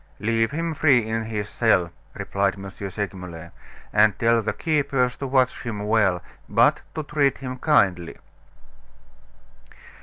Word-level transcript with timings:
"Leave 0.19 0.49
him 0.49 0.73
free 0.73 1.05
in 1.07 1.25
his 1.25 1.47
cell," 1.47 1.91
replied 2.15 2.55
M. 2.55 2.67
Segmuller; 2.71 3.51
"and 3.93 4.17
tell 4.17 4.41
the 4.41 4.51
keepers 4.51 5.15
to 5.17 5.27
watch 5.27 5.61
him 5.61 5.81
well, 5.85 6.23
but 6.49 6.81
to 6.95 7.03
treat 7.03 7.37
him 7.37 7.59
kindly." 7.59 8.17